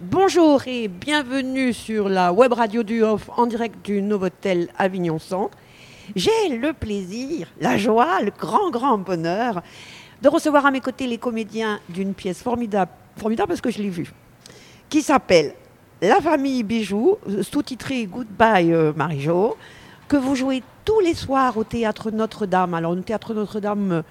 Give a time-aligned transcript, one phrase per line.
[0.00, 5.56] Bonjour et bienvenue sur la web radio du Off en direct du Novotel Avignon Centre.
[6.16, 9.62] J'ai le plaisir, la joie, le grand, grand bonheur
[10.20, 13.88] de recevoir à mes côtés les comédiens d'une pièce formidable, formidable parce que je l'ai
[13.88, 14.10] vue,
[14.88, 15.54] qui s'appelle
[16.02, 19.56] La famille Bijoux, sous-titré Goodbye euh, Marie-Jo,
[20.08, 22.74] que vous jouez tous les soirs au théâtre Notre-Dame.
[22.74, 24.02] Alors, le théâtre Notre-Dame, euh,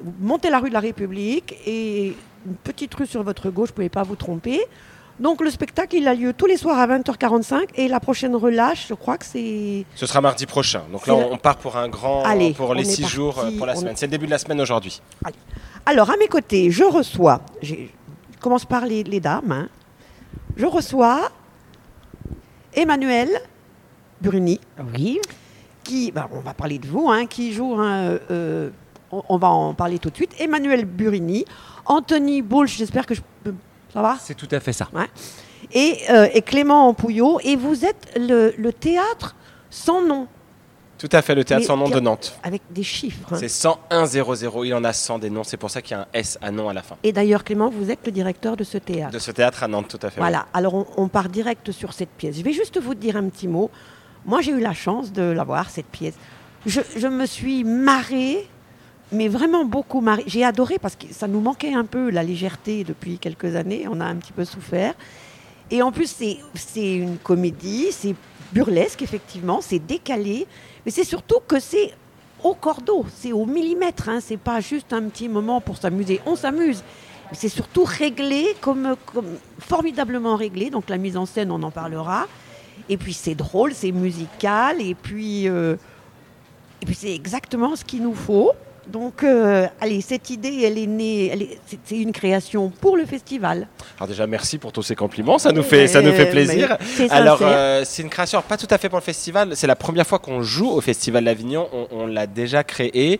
[0.00, 2.14] vous montez la rue de la République et
[2.46, 4.60] une petite rue sur votre gauche, vous ne pouvez pas vous tromper.
[5.18, 8.86] Donc, le spectacle, il a lieu tous les soirs à 20h45 et la prochaine relâche,
[8.88, 9.84] je crois que c'est.
[9.94, 10.82] Ce sera mardi prochain.
[10.92, 13.50] Donc là, on, on part pour un grand, Allez, pour les six parti, jours euh,
[13.56, 13.94] pour la semaine.
[13.96, 15.00] C'est le début de la semaine aujourd'hui.
[15.86, 17.40] Alors, à mes côtés, je reçois.
[17.62, 17.74] Je
[18.40, 19.52] commence par les, les dames.
[19.52, 19.68] hein.
[20.56, 21.30] Je reçois
[22.74, 23.30] Emmanuel
[24.20, 24.60] Bruni.
[24.96, 25.18] Oui.
[25.84, 28.70] qui, bah, on va parler de vous, hein, qui joue, un, euh,
[29.12, 31.44] on, on va en parler tout de suite, Emmanuel Burini,
[31.86, 33.20] Anthony Boulch, j'espère que je
[33.96, 34.16] ça va?
[34.20, 34.88] C'est tout à fait ça.
[35.72, 39.34] et, euh, et Clément Pouillot, et vous êtes le, le théâtre
[39.70, 40.26] sans nom,
[40.98, 42.38] Tout à fait, le théâtre Mais sans nom de Nantes.
[42.42, 43.32] avec des chiffres.
[43.32, 43.36] hein.
[43.38, 44.64] C'est 101 00.
[44.64, 45.44] Il en a 100 des noms.
[45.44, 46.96] C'est pour ça qu'il y a un S à nom à la fin.
[47.02, 49.12] Et d'ailleurs, Clément, vous êtes le directeur de ce théâtre.
[49.12, 50.20] De ce théâtre à Nantes, tout à fait.
[50.20, 50.26] oui.
[50.26, 52.36] Voilà, alors on, on part direct sur cette pièce.
[52.36, 53.70] Je vais juste vous dire un petit mot.
[54.26, 56.14] Moi, j'ai eu la chance de la voir, cette pièce.
[56.66, 58.48] Je, je me suis marrée,
[59.12, 60.02] mais vraiment beaucoup.
[60.26, 63.86] J'ai adoré parce que ça nous manquait un peu la légèreté depuis quelques années.
[63.88, 64.94] On a un petit peu souffert.
[65.70, 68.14] Et en plus, c'est- une comédie, c'est
[68.52, 70.46] burlesque, effectivement, c'est décalé,
[70.84, 71.92] mais c'est surtout que c'est
[72.44, 76.20] au cordeau, c'est au millimètre, hein, c'est pas juste un petit moment pour s'amuser.
[76.26, 76.84] On s'amuse,
[77.32, 78.94] c'est surtout réglé, comme-
[79.58, 82.26] formidablement réglé, donc la mise en scène, on en parlera.
[82.88, 85.74] Et puis c'est drôle, c'est musical, et puis, euh,
[86.82, 88.52] et puis c'est exactement ce qu'il nous faut.
[88.90, 93.66] Donc, euh, allez, cette idée, elle est née, c'est une création pour le festival.
[93.98, 95.38] Alors déjà, merci pour tous ces compliments.
[95.38, 96.76] Ça nous fait, ça nous fait plaisir.
[97.10, 99.56] Alors, euh, c'est une création, pas tout à fait pour le festival.
[99.56, 101.68] C'est la première fois qu'on joue au Festival d'Avignon.
[101.72, 103.18] On, on l'a déjà créé.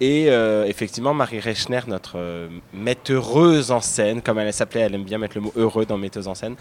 [0.00, 5.18] Et euh, effectivement, Marie Rechner, notre metteuse en scène, comme elle s'appelait, elle aime bien
[5.18, 6.56] mettre le mot heureux dans metteuse en scène,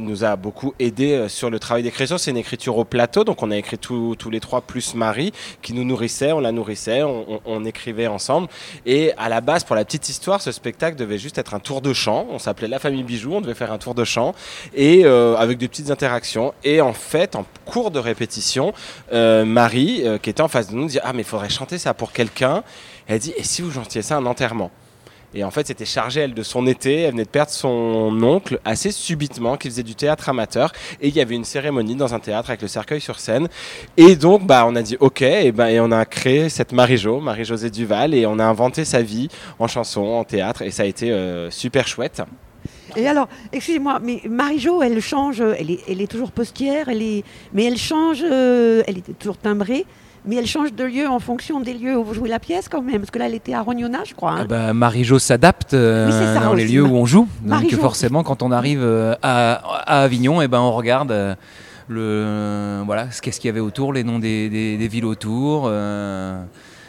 [0.00, 2.18] nous a beaucoup aidé sur le travail d'écriture.
[2.18, 3.24] C'est une écriture au plateau.
[3.24, 6.32] Donc, on a écrit tous tous les trois, plus Marie, qui nous nourrissait.
[6.32, 7.02] On la nourrissait.
[7.02, 8.48] On, écrivait ensemble.
[8.86, 11.80] Et à la base, pour la petite histoire, ce spectacle devait juste être un tour
[11.80, 12.26] de chant.
[12.30, 13.34] On s'appelait La Famille Bijoux.
[13.34, 14.34] On devait faire un tour de chant
[14.74, 16.54] et euh, avec des petites interactions.
[16.64, 18.72] Et en fait, en cours de répétition,
[19.12, 21.78] euh, Marie, euh, qui était en face de nous, dit Ah, mais il faudrait chanter
[21.78, 22.62] ça pour quelqu'un.
[23.06, 24.70] Elle dit Et si vous chantiez ça un enterrement?
[25.34, 27.02] Et en fait, c'était chargé, elle, de son été.
[27.02, 30.72] Elle venait de perdre son oncle assez subitement, qui faisait du théâtre amateur.
[31.00, 33.48] Et il y avait une cérémonie dans un théâtre avec le cercueil sur scène.
[33.96, 35.22] Et donc, bah, on a dit OK.
[35.22, 38.14] Et, ben et on a créé cette Marie-Jo, Marie-Josée Duval.
[38.14, 39.28] Et on a inventé sa vie
[39.58, 40.62] en chanson, en théâtre.
[40.62, 42.22] Et ça a été euh, super chouette.
[42.96, 47.24] Et alors, excusez-moi, mais Marie-Jo, elle change, elle est, elle est toujours postière, elle est,
[47.52, 49.84] mais elle change, euh, elle était toujours timbrée,
[50.26, 52.82] mais elle change de lieu en fonction des lieux où vous jouez la pièce quand
[52.82, 54.32] même, parce que là, elle était à Rognona, je crois.
[54.32, 54.38] hein.
[54.42, 57.28] Ah bah, Marie-Jo s'adapte euh, Oui, dans les lieux où on joue.
[57.42, 59.52] Donc forcément, quand on arrive euh, à,
[59.86, 61.34] à Avignon, et ben, on regarde euh,
[61.88, 65.64] le, voilà, ce qu'est-ce qu'il y avait autour, les noms des, des- des villes autour.
[65.66, 66.42] euh,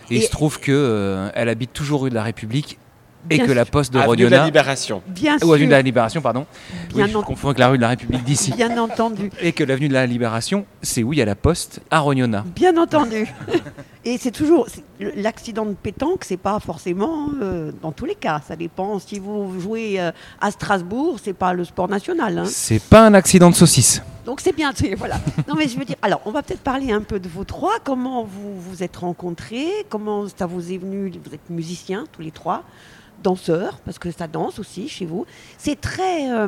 [0.09, 2.77] et, il Et- se trouve que elle habite toujours rue de la République
[3.29, 3.71] et Bien que la sûr.
[3.71, 4.45] poste de Avenue de la.
[4.45, 5.01] Libération.
[5.07, 6.45] Bien Ou avenue de la Libération, pardon.
[6.93, 8.51] Bien Oui, je confonds avec la rue de la République d'ici.
[8.53, 11.79] bien entendu, Et que l'avenue de la Libération, c'est où il y a la poste
[11.91, 12.43] à Rognona.
[12.55, 13.27] bien entendu.
[14.07, 14.67] Et c'est toujours
[15.15, 18.39] l'accident de pétanque, c'est pas forcément euh, dans tous les cas.
[18.47, 18.99] Ça dépend.
[18.99, 22.37] Si vous jouez euh, à Strasbourg, c'est pas le sport national.
[22.37, 22.43] hein.
[22.45, 24.03] C'est pas un accident de saucisse.
[24.25, 25.15] Donc c'est bien, voilà.
[25.47, 27.73] Non mais je veux dire, alors on va peut-être parler un peu de vous trois.
[27.83, 29.69] Comment vous vous êtes rencontrés?
[29.89, 31.11] Comment ça vous est venu?
[31.23, 32.63] Vous êtes musiciens tous les trois,
[33.23, 35.25] danseurs parce que ça danse aussi chez vous.
[35.57, 36.47] C'est très, euh,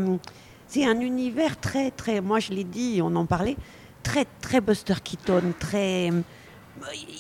[0.68, 2.22] c'est un univers très très.
[2.22, 3.56] Moi je l'ai dit, on en parlait,
[4.04, 6.08] très très Buster Keaton, très.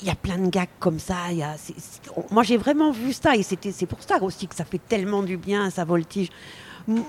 [0.02, 1.16] Il y a plein de gags comme ça.
[1.31, 1.56] il y a-
[2.30, 5.24] moi j'ai vraiment vu ça et c'était c'est pour ça aussi que ça fait tellement
[5.24, 6.29] du bien ça voltige.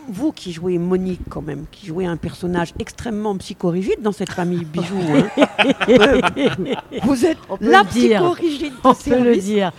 [0.08, 4.64] Vous qui jouez Monique quand même, qui jouez un personnage extrêmement psychorigide dans cette famille
[4.72, 5.28] bijoux, hein.
[7.04, 8.20] Vous êtes On peut la le dire.
[8.22, 9.72] psychorigide On peut le dire.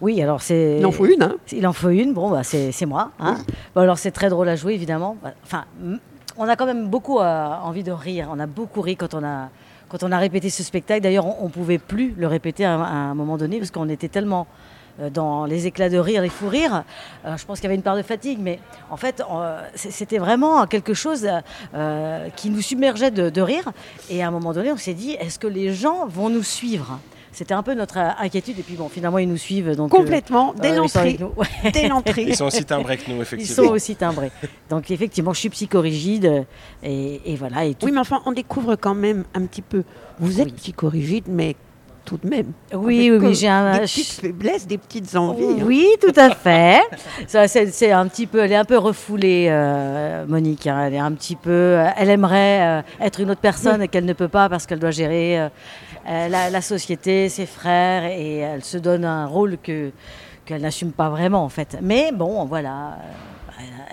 [0.00, 0.76] Oui, alors c'est.
[0.78, 1.34] Il en faut une, hein.
[1.52, 2.12] Il en faut une.
[2.14, 3.10] Bon, bah, c'est moi.
[3.18, 3.36] hein.
[3.74, 5.16] Bon, alors c'est très drôle à jouer, évidemment.
[5.44, 5.64] Enfin,
[6.36, 8.28] on a quand même beaucoup euh, envie de rire.
[8.32, 9.48] On a beaucoup ri quand on a
[9.88, 11.02] quand on a répété ce spectacle.
[11.02, 13.88] D'ailleurs, on, on pouvait plus le répéter à, un- à un moment donné parce qu'on
[13.88, 14.46] était tellement
[15.00, 16.82] euh, dans les éclats de rire, les fous rires.
[17.24, 18.58] Euh, je pense qu'il y avait une part de fatigue, mais
[18.90, 19.22] en fait,
[19.74, 21.28] c'était vraiment quelque chose
[21.74, 23.70] euh, qui nous submergeait de, de rire.
[24.10, 26.98] Et à un moment donné, on s'est dit, est-ce que les gens vont nous suivre?
[27.34, 28.58] C'était un peu notre euh, inquiétude.
[28.58, 29.74] Et puis bon, finalement, ils nous suivent.
[29.74, 31.18] Donc, euh, Complètement, dès euh, ils l'entrée.
[31.36, 31.70] Ouais.
[31.72, 32.22] Dès l'entrée.
[32.28, 33.64] Ils sont aussi timbrés que nous, Ils effectivement.
[33.68, 34.30] sont aussi timbrés.
[34.70, 36.26] Donc effectivement, je suis psychorigide.
[36.26, 36.42] euh,
[36.82, 37.64] Et, et voilà.
[37.64, 39.82] Et tout- Oui, mais enfin, on découvre quand même un petit peu.
[40.20, 40.52] Vous êtes Oui.
[40.52, 41.56] psychorigide, mais
[42.04, 42.52] tout de même.
[42.72, 43.72] oui, oui, Avec, oui, j'ai un.
[43.72, 45.44] Des petites faiblesses, des petites envies.
[45.60, 45.64] hein.
[45.64, 46.80] Oui, tout à fait.
[47.26, 50.66] Ça, c'est, un petit peu, elle est un peu refoulée, euh, Monique.
[50.66, 50.84] hein.
[50.86, 54.04] Elle est un petit peu, euh, elle aimerait euh, être une autre personne et qu'elle
[54.04, 55.48] ne peut pas parce qu'elle doit gérer euh,
[56.28, 59.90] la, la société, ses frères, et elle se donne un rôle que
[60.44, 61.78] qu'elle n'assume pas vraiment en fait.
[61.80, 62.98] Mais bon, voilà,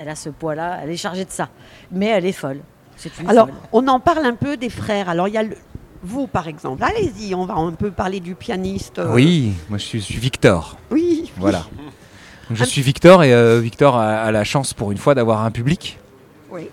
[0.02, 1.48] elle, a- ce poids-là, elle est chargée de ça.
[1.94, 2.60] Mais elle est folle.
[3.28, 5.08] Alors, on en parle un peu des frères.
[5.10, 5.56] Alors, il y a le-
[6.04, 6.84] vous, par exemple.
[6.84, 9.00] Allez-y, on va un peu parler du pianiste.
[9.00, 10.78] euh, Oui, moi je suis, je suis Victor.
[10.90, 11.32] Oui.
[11.38, 11.66] Voilà.
[12.50, 15.44] Donc, je suis Victor et euh, Victor a, a la chance pour une fois d'avoir
[15.46, 15.98] un public.
[16.50, 16.64] Oui.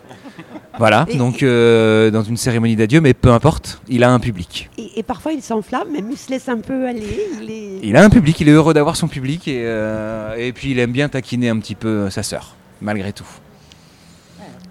[0.78, 4.70] Voilà, Et- donc euh, dans une cérémonie d'adieu, mais peu importe, il a un public.
[4.78, 7.26] Et, et parfois, il s'enflamme, même il se laisse un peu aller.
[7.42, 7.78] Il est...
[7.82, 9.62] Il a un public, il est heureux d'avoir son public et,
[10.36, 13.26] et puis il aime bien taquiner un petit peu sa sœur, malgré tout.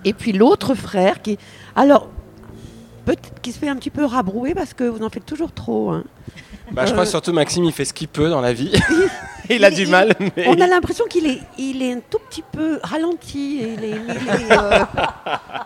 [0.05, 1.37] Et puis l'autre frère qui.
[1.75, 2.09] Alors,
[3.07, 5.91] peut-être qu'il se fait un petit peu rabrouer parce que vous en faites toujours trop.
[5.91, 6.03] hein.
[6.71, 8.71] Bah, je crois Euh, surtout Maxime, il fait ce qu'il peut dans la vie.
[9.49, 10.47] il a il- du il- mal, mais.
[10.49, 13.59] On a l'impression qu'il est, il est un tout petit peu ralenti.
[13.61, 14.79] Il est, il est, euh,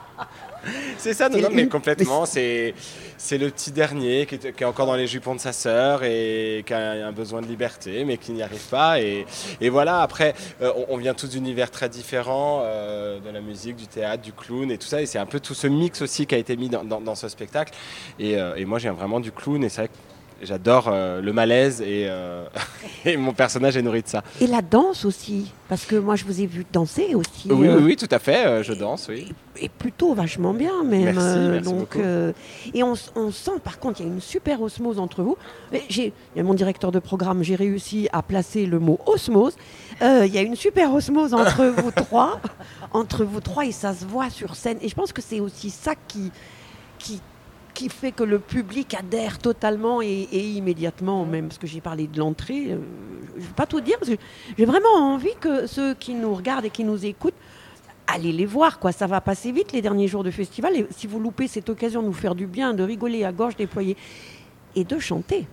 [0.98, 2.25] C'est ça, non, non, mais complètement.
[2.25, 2.74] C'est,
[3.18, 6.04] c'est le petit dernier qui est, qui est encore dans les jupons de sa sœur
[6.04, 9.00] et qui a un besoin de liberté, mais qui n'y arrive pas.
[9.02, 9.25] Et,
[9.60, 13.75] et voilà, après, euh, on, on vient tous d'univers très différents, euh, de la musique,
[13.75, 15.02] du théâtre, du clown et tout ça.
[15.02, 17.16] Et c'est un peu tout ce mix aussi qui a été mis dans, dans- dans
[17.16, 17.74] ce spectacle.
[18.19, 19.94] Et, euh, et moi, je viens vraiment du clown et c'est vrai que
[20.42, 22.46] j'adore euh, le malaise et, euh,
[23.06, 24.24] et mon personnage est nourri de ça.
[24.40, 25.52] et la danse aussi.
[25.70, 27.48] Parce que moi, je vous ai vu danser aussi.
[27.50, 28.62] Oui, euh, oui, oui, tout à fait.
[28.64, 29.32] je danse, oui.
[29.58, 31.16] et plutôt vachement bien même.
[31.16, 31.98] Merci, merci donc,
[32.74, 35.38] et on, sent par contre, il y a une super osmose entre vous.
[35.88, 39.56] J'ai- Il y a mon directeur de programme, j'ai réussi à placer le mot osmose.
[40.02, 42.42] Il y a une super osmose entre vous trois,
[42.92, 44.78] entre vous trois, et ça se voit sur scène.
[44.82, 46.32] Et je pense que c'est aussi ça qui,
[47.00, 47.22] qui,
[47.74, 51.48] qui fait que le public adhère totalement et, et immédiatement même.
[51.48, 52.78] Parce que j'ai parlé de l'entrée, euh,
[53.36, 54.18] je ne vais pas tout dire, parce que
[54.58, 57.34] j'ai vraiment envie que ceux qui nous regardent et qui nous écoutent
[58.08, 58.92] allez les voir, quoi.
[58.92, 60.76] Ça va passer vite les derniers jours de festival.
[60.76, 63.56] Et si vous loupez cette occasion de nous faire du bien, de rigoler à gorge
[63.56, 63.96] déployée
[64.76, 65.48] et de chanter.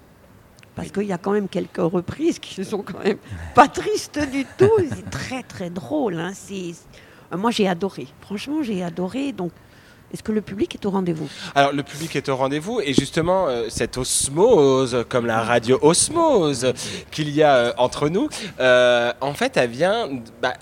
[0.75, 3.19] Parce qu'il y a quand même quelques reprises qui ne sont quand même
[3.55, 4.70] pas tristes du tout.
[4.93, 6.19] C'est très très drôle.
[6.19, 6.32] hein.
[7.37, 8.09] Moi j'ai adoré.
[8.20, 9.32] Franchement j'ai adoré.
[9.32, 9.53] Donc
[10.12, 11.28] est-ce que le public est au rendez-vous?
[11.55, 16.72] Alors le public est au rendez-vous et justement euh, cette osmose, comme la radio osmose
[17.10, 18.28] qu'il y a euh, entre nous,
[18.60, 20.08] euh, en fait elle vient,
[20.40, 20.55] bah,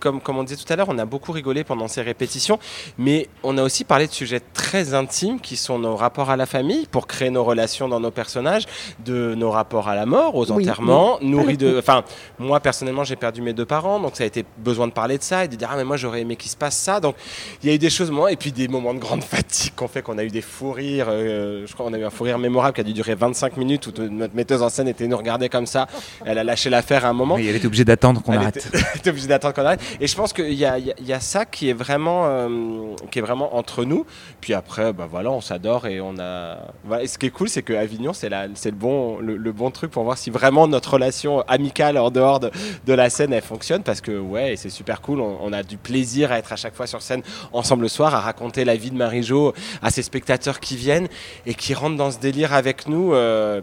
[0.00, 2.58] comme, comme on disait tout à l'heure, on a beaucoup rigolé pendant ces répétitions,
[2.98, 6.46] mais on a aussi parlé de sujets très intimes qui sont nos rapports à la
[6.46, 8.64] famille pour créer nos relations dans nos personnages,
[9.04, 11.28] de nos rapports à la mort, aux Oui, enterrements, oui.
[11.28, 11.78] nourris de...
[11.78, 12.04] Enfin,
[12.38, 15.22] moi personnellement j'ai perdu mes deux parents, donc ça a été besoin de parler de
[15.22, 17.14] ça et de dire ah mais moi j'aurais aimé qu'il se passe ça, donc
[17.62, 19.88] il y a eu des choses moi et puis des moments de grande fatigue qu'on
[19.88, 22.24] fait qu'on a eu des fous rires euh, je crois qu'on a eu un fou
[22.24, 25.16] rire mémorable qui a dû durer 25 minutes où notre metteuse en scène était nous
[25.16, 25.86] regarder comme ça
[26.24, 28.56] elle a lâché l'affaire à un moment Oui, elle était obligée d'attendre qu'on arrête.
[28.56, 29.65] était, elle était obligée d'attendre qu'on
[30.00, 33.22] et je pense qu'il y a, y y ça qui est vraiment euh, qui est
[33.22, 34.06] vraiment entre nous.
[34.40, 37.02] Puis après bah voilà on s'adore et on a voilà.
[37.02, 39.90] et ce qui est cool c'est que Avignon c'est le bon le, le bon truc
[39.90, 42.50] pour voir si vraiment notre relation amicale en dehors de,
[42.86, 43.82] de la scène elle fonctionne.
[43.82, 45.20] Parce que ouais c'est super cool.
[45.20, 47.22] On, on a du plaisir à être à chaque fois sur scène
[47.52, 51.08] ensemble le soir à raconter la vie de Marie-Jo à ses spectateurs qui viennent
[51.46, 53.14] et qui rentrent dans ce délire avec nous.
[53.14, 53.60] Euh,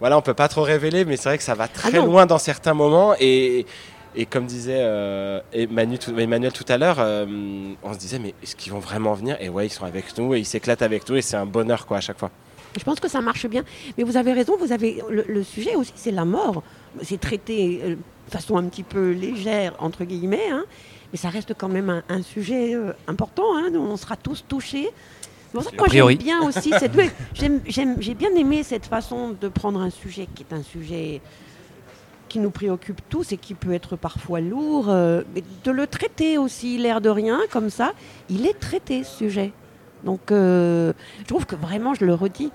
[0.00, 2.06] voilà on peut pas trop révéler mais c'est vrai que ça va très non.
[2.06, 3.14] loin dans certains moments.
[3.20, 3.66] Et
[4.14, 7.26] et comme disait euh, Emmanuel, tout, Emmanuel tout à l'heure, euh,
[7.82, 9.36] on se disait mais est-ce qu'ils vont vraiment venir?
[9.40, 11.86] Et ouais, ils sont avec nous et ils s'éclatent avec nous et c'est un bonheur
[11.86, 12.30] quoi à chaque fois.
[12.78, 13.64] Je pense que ça marche bien.
[13.98, 16.62] Mais vous avez raison, vous avez le, le sujet aussi, c'est la mort.
[17.02, 20.64] C'est traité euh, de façon un petit peu légère, entre guillemets, hein,
[21.12, 23.56] mais ça reste quand même un, un sujet euh, important.
[23.56, 24.88] Hein, on sera tous touchés.
[25.46, 26.14] C'est pour ça que A moi priori.
[26.14, 26.94] j'aime bien aussi cette.
[26.96, 30.62] oui, j'aime- j'aime- J'ai bien aimé cette façon de prendre un sujet qui est un
[30.62, 31.20] sujet
[32.30, 36.38] qui nous préoccupe tous et qui peut être parfois lourd, euh, mais de le traiter
[36.38, 37.92] aussi, l'air de rien, comme ça,
[38.30, 39.52] il est traité ce sujet.
[40.04, 42.50] Donc euh, je trouve que vraiment, je le redis,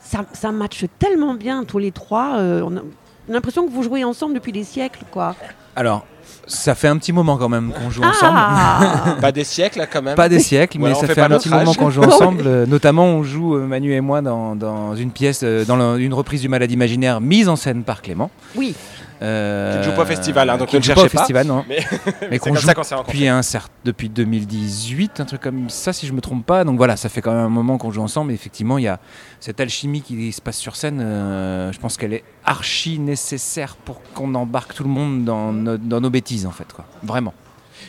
[0.00, 2.34] ça, ça matche tellement bien tous les trois.
[2.36, 2.80] euh, on a
[3.28, 5.36] on a l'impression que vous jouez ensemble depuis des siècles, quoi.
[5.76, 6.04] Alors,
[6.48, 8.38] ça fait un petit moment quand même qu'on joue ensemble.
[8.40, 10.16] Ah Pas des siècles là, quand même.
[10.16, 12.64] Pas des siècles, mais ça fait un petit moment qu'on joue ensemble.
[12.66, 16.12] Notamment, on joue, euh, Manu et moi, dans, dans une pièce, euh, dans le- une
[16.14, 18.30] reprise du Malade imaginaire mise en scène par Clément.
[18.56, 18.74] Oui,
[19.22, 21.04] Euh, Qui ne joue pas au festival, hein, donc qui ne ne joue pas au
[21.04, 21.08] pas.
[21.10, 21.64] festival, non.
[21.68, 21.84] Mais-
[22.30, 22.72] Mais qu'on joue ça
[23.06, 26.64] depuis, un certain- depuis 2018, un truc comme ça, si je me trompe pas.
[26.64, 28.32] Donc voilà, ça fait quand même un moment qu'on joue ensemble.
[28.32, 28.98] Et effectivement, il y a
[29.38, 31.00] cette alchimie qui se passe sur scène.
[31.02, 35.76] euh, je pense qu'elle est archi nécessaire pour qu'on embarque tout le monde dans, nos-
[35.76, 36.72] dans nos bêtises, en fait.
[36.72, 36.86] Quoi.
[37.02, 37.34] Vraiment.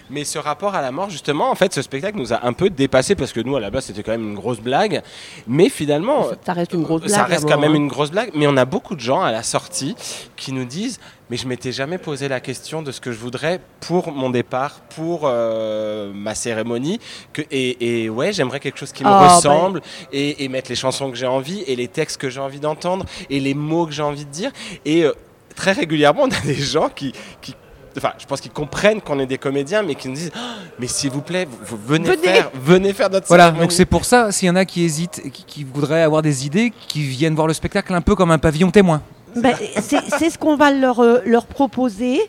[0.09, 2.69] Mais ce rapport à la mort, justement, en fait, ce spectacle nous a un peu
[2.69, 5.01] dépassé parce que nous, à la base, c'était quand même une grosse blague.
[5.47, 7.13] Mais finalement, Ça reste une grosse blague.
[7.13, 8.31] ça reste quand même une grosse blague.
[8.35, 9.95] Mais on a beaucoup de gens à la sortie
[10.35, 13.61] qui nous disent Mais je m'étais jamais posé la question de ce que je voudrais
[13.79, 16.99] pour mon départ, pour euh, ma cérémonie.
[17.33, 19.35] Que, et, et ouais, j'aimerais quelque chose qui me Ah, bah.
[19.35, 19.81] ressemble
[20.11, 23.05] et, et mettre les chansons que j'ai envie et les textes que j'ai envie d'entendre
[23.29, 24.51] et les mots que j'ai envie de dire.
[24.85, 25.13] Et euh,
[25.55, 27.13] très régulièrement, on a des gens qui.
[27.41, 27.55] qui
[27.97, 30.87] Enfin, je pense qu'ils comprennent qu'on est des comédiens, mais qui nous disent Ah, Mais
[30.87, 32.21] s'il vous plaît, vous, vous venez, Venez.
[32.27, 33.63] faire, venez faire notre Voilà, cérémonie.
[33.65, 36.21] donc c'est pour ça, s'il y en a qui hésitent, et qui, qui voudraient avoir
[36.21, 39.01] des idées, qui viennent voir le spectacle un peu comme un pavillon témoin.
[39.35, 42.19] Ben, c'est ce qu'on va leur, euh, leur proposer.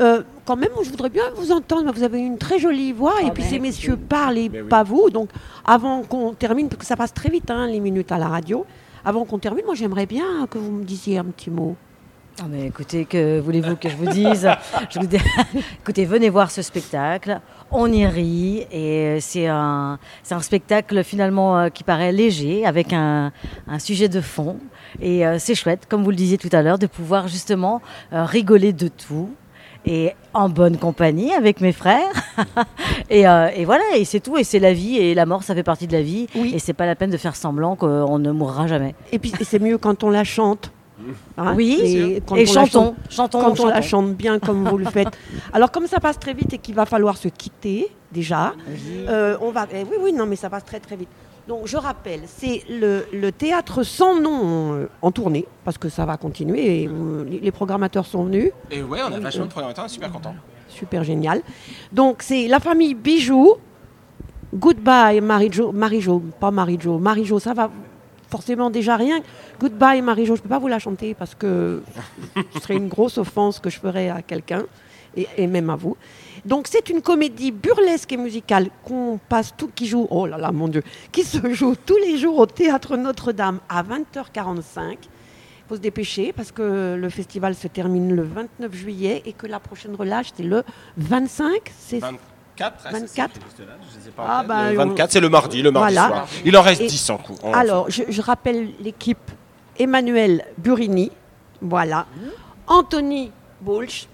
[0.00, 1.92] Euh, quand même, je voudrais bien vous entendre.
[1.92, 4.68] Vous avez une très jolie voix et Ah puis ces messieurs parlent et Mais oui.
[4.68, 5.10] pas vous.
[5.10, 5.28] Donc,
[5.66, 8.64] avant qu'on termine, parce que ça passe très vite, hein, les minutes à la radio.
[9.04, 11.76] Avant qu'on termine, moi j'aimerais bien que vous me disiez un petit mot.
[12.40, 14.48] Ah, mais écoutez, que voulez-vous que je vous dise
[14.90, 15.16] Je vous dis-
[15.82, 17.40] Écoutez, venez voir ce spectacle.
[17.72, 22.92] On y rit et c'est un, c'est un spectacle finalement euh, qui paraît léger avec
[22.92, 23.32] un,
[23.66, 24.56] un sujet de fond.
[25.02, 28.24] Et euh, c'est chouette, comme vous le disiez tout à l'heure, de pouvoir justement euh,
[28.24, 29.30] rigoler de tout
[29.84, 32.12] et en bonne compagnie avec mes frères.
[33.10, 34.38] et, euh, et voilà, et c'est tout.
[34.38, 36.28] Et c'est la vie et la mort, ça fait partie de la vie.
[36.36, 36.52] Oui.
[36.54, 38.94] Et c'est pas la peine de faire semblant qu'on ne mourra jamais.
[39.10, 40.70] Et puis c'est mieux quand on la chante.
[41.36, 43.88] Hein, Oui, et quand et on la chantons, chante- chantons, quand on la chantons.
[44.08, 45.16] chante bien comme vous le faites.
[45.52, 48.52] Alors comme ça passe très vite et qu'il va falloir se quitter déjà,
[49.08, 49.66] euh, on va.
[49.72, 51.08] eh oui, oui, non, mais ça passe très très vite.
[51.46, 56.04] Donc je rappelle, c'est le, le théâtre sans nom euh, en tournée parce que ça
[56.04, 56.82] va continuer.
[56.82, 59.86] Et, euh, les, les programmateurs sont venus, Et ouais, on a vachement de programmateurs, on
[59.86, 60.34] est super content.
[60.68, 61.42] super génial.
[61.92, 63.54] Donc c'est la famille Bijoux.
[64.54, 67.70] Goodbye Marie-Jo, Marie-Jo, pas Marie-Jo, Marie-Jo, ça va
[68.28, 69.20] forcément déjà rien.
[69.60, 71.82] Goodbye Marie-Jo, je peux pas vous la chanter parce que
[72.54, 74.64] ce serait une grosse offense que je ferais à quelqu'un
[75.16, 75.96] et, même à vous.
[76.44, 80.52] Donc c'est une comédie burlesque et musicale qu'on passe tout, qui joue, oh là là
[80.52, 84.92] mon Dieu, qui se joue tous les jours au théâtre Notre-Dame à 20h45.
[84.92, 84.98] Il
[85.68, 89.60] faut se dépêcher parce que le festival se termine le 29 juillet et que la
[89.60, 90.62] prochaine relâche c'est le
[90.96, 91.72] 25.
[91.76, 92.00] C'est
[92.58, 93.08] 24 ah, 24.
[93.08, 95.20] c'est- c'est juste là, je les ai pas en Ah, bah, Le on- 24, c'est
[95.20, 96.08] le mardi, le mardi Voilà.
[96.08, 96.28] soir.
[96.44, 97.34] Il en reste Et- 10 en coup.
[97.42, 99.30] en- Alors, je, je rappelle l'équipe
[99.78, 101.10] Emmanuel Burini,
[101.60, 102.06] voilà,
[102.66, 104.06] Anthony Bolch,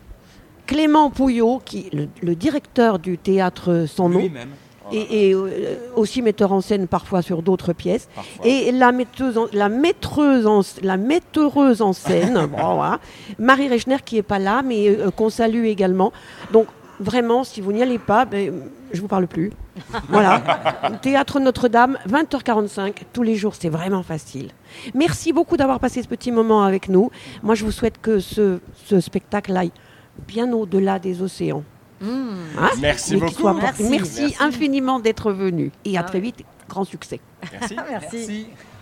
[0.66, 4.50] Clément Pouillot, qui le, le directeur du théâtre Sans nom, Lui-même.
[4.92, 8.46] et, et, euh, aussi metteur en scène parfois sur d'autres pièces, Parfois.
[8.46, 12.98] et la metteuse, en, la maîtreuse en, la metteuse en scène, bon, voilà,
[13.38, 16.12] Marie Rechner qui est pas là, mais euh, qu'on salue également.
[16.52, 16.66] Donc
[17.00, 18.52] vraiment, si vous n'y allez pas, ben,
[18.92, 19.52] je vous parle plus.
[20.08, 20.40] Voilà,
[21.02, 24.50] Théâtre Notre-Dame, 20h45 tous les jours, c'est vraiment facile.
[24.94, 27.10] Merci beaucoup d'avoir passé ce petit moment avec nous.
[27.42, 29.72] Moi, je vous souhaite que ce, ce spectacle aille
[30.28, 31.64] bien au-delà des océans.
[32.02, 33.52] Hein Merci beaucoup.
[33.54, 33.88] Merci.
[33.90, 37.20] Merci, infiniment d'être venu et à Ah très vite, grand succès.
[37.52, 37.76] Merci.
[37.90, 38.16] Merci.
[38.16, 38.46] Merci.